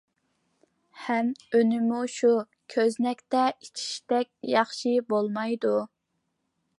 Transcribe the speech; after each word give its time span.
ھەم 1.01 1.27
ئۈنىمۇ 1.57 1.99
شۇ 2.13 2.31
كۆزنەكتە 2.75 3.43
ئېچىشتەك 3.51 4.33
ياخشى 4.55 4.95
بولمايدۇ. 5.13 5.75